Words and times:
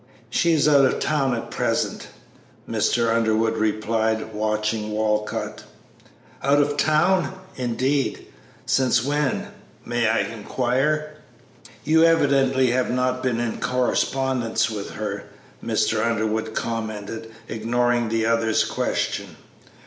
"She 0.31 0.53
is 0.53 0.67
out 0.67 0.83
of 0.83 0.99
town 0.99 1.35
at 1.35 1.51
present," 1.51 2.07
Mr. 2.67 3.15
Underwood 3.15 3.55
replied, 3.57 4.33
watching 4.33 4.89
Walcott. 4.91 5.63
"Out 6.41 6.59
of 6.59 6.75
town? 6.75 7.35
Indeed! 7.55 8.25
Since 8.65 9.05
when, 9.05 9.49
may 9.85 10.07
I 10.07 10.21
inquire?" 10.21 11.17
"You 11.83 12.03
evidently 12.03 12.71
have 12.71 12.89
not 12.89 13.21
been 13.21 13.39
in 13.39 13.59
correspondence 13.59 14.71
with 14.71 14.89
her," 14.95 15.25
Mr. 15.63 16.03
Underwood 16.03 16.55
commented, 16.55 17.31
ignoring 17.47 18.09
the 18.09 18.25
other's 18.25 18.63
question. 18.63 19.35